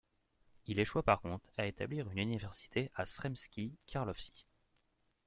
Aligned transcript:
Il 0.65 0.79
échoua 0.79 1.03
par 1.03 1.21
contre 1.21 1.47
à 1.59 1.67
établirune 1.67 2.17
université 2.17 2.89
à 2.95 3.05
Sremski 3.05 3.77
Karlovci. 3.85 4.47